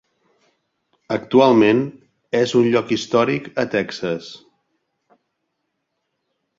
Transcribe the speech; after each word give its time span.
Actualment 1.15 1.83
és 2.41 2.55
un 2.61 2.71
lloc 2.77 2.95
històric 2.97 3.53
a 3.65 3.69
Texas. 3.77 4.33